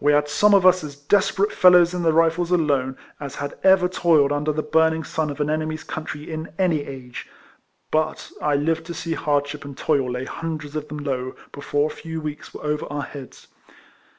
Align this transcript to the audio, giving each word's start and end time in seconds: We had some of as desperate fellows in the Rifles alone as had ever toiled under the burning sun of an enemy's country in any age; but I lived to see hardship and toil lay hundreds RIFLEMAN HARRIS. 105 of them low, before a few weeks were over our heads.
We 0.00 0.14
had 0.14 0.30
some 0.30 0.54
of 0.54 0.64
as 0.64 0.96
desperate 0.96 1.52
fellows 1.52 1.92
in 1.92 2.02
the 2.02 2.14
Rifles 2.14 2.50
alone 2.50 2.96
as 3.20 3.34
had 3.34 3.52
ever 3.62 3.86
toiled 3.86 4.32
under 4.32 4.50
the 4.50 4.62
burning 4.62 5.04
sun 5.04 5.28
of 5.28 5.40
an 5.42 5.50
enemy's 5.50 5.84
country 5.84 6.32
in 6.32 6.54
any 6.58 6.86
age; 6.86 7.28
but 7.90 8.30
I 8.40 8.54
lived 8.54 8.86
to 8.86 8.94
see 8.94 9.12
hardship 9.12 9.66
and 9.66 9.76
toil 9.76 10.10
lay 10.10 10.24
hundreds 10.24 10.74
RIFLEMAN 10.74 11.04
HARRIS. 11.04 11.10
105 11.18 11.32
of 11.32 11.32
them 11.34 11.48
low, 11.50 11.50
before 11.52 11.86
a 11.86 11.90
few 11.94 12.18
weeks 12.18 12.54
were 12.54 12.64
over 12.64 12.86
our 12.90 13.02
heads. 13.02 13.46